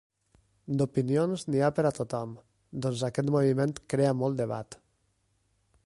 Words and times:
D’opinions, 0.79 1.43
n’hi 1.49 1.61
ha 1.65 1.69
per 1.79 1.85
a 1.89 1.91
tothom, 1.97 2.31
doncs 2.87 3.05
aquest 3.09 3.31
moviment 3.37 3.75
crea 3.95 4.17
molt 4.23 4.43
debat. 4.45 4.81